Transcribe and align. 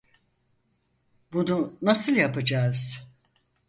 Bunu 1.33 1.73
nasıl 1.81 2.13
yapacağız? 2.15 3.11